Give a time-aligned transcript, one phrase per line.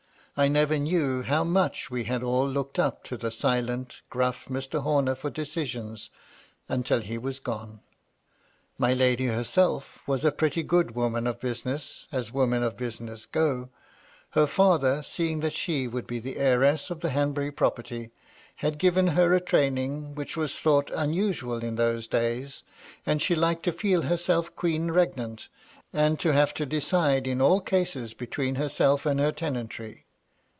[0.37, 4.81] I never knew how much we had all looked up to the silent, gruff Mr.
[4.81, 6.09] Horner for decisions,
[6.69, 7.81] until he was gone.
[8.77, 13.69] My lady herself was a pretty good woman of business, as women of business go.
[14.29, 18.11] Her father, seeing that she would be the heiress of the Hanbury property,
[18.55, 18.89] had MY LADY LUDLOW.
[19.15, 22.63] 275 given her a trsdmng which was thought unusual in those days,
[23.05, 25.49] and she liked to feel herself queen regnant,
[25.93, 30.05] and to have to decide in all cases between herself and her tenantry.